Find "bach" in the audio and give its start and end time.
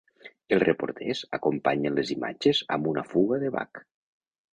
3.59-3.83